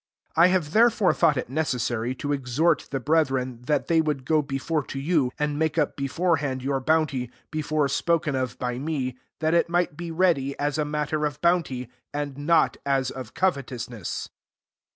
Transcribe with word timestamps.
5 0.33 0.43
I 0.45 0.47
hare 0.47 0.59
therefore 0.61 1.13
thought 1.13 1.37
it 1.37 1.47
necessiry 1.47 2.15
to 2.17 2.33
exhort 2.33 2.87
the 2.89 2.99
brethren, 2.99 3.61
that 3.67 3.85
they 3.85 4.01
would 4.01 4.25
go 4.25 4.41
before 4.41 4.81
to 4.81 4.99
you, 4.99 5.31
and 5.37 5.59
make 5.59 5.77
up 5.77 5.95
beforehand 5.95 6.61
yosr 6.61 6.83
bounty, 6.83 7.29
before 7.51 7.87
spoken 7.87 8.33
of 8.35 8.57
^ 8.59 8.79
nuy 8.81 9.15
that 9.41 9.53
it 9.53 9.69
might 9.69 9.95
be 9.97 10.09
ready, 10.09 10.57
as 10.57 10.79
a 10.79 10.85
matter 10.85 11.19
^bounty, 11.19 11.87
and 12.11 12.35
not 12.35 12.77
as 12.83 13.11
(f 13.15 13.31
covetousness. 13.35 14.29